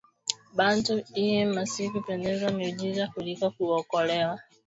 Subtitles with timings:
[0.57, 4.37] Bantu iyi masiku banapenda miujiza kuliko kuokolewa